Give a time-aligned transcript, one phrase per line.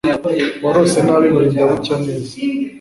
[0.61, 2.31] Uwarose nabi burinda bucya neza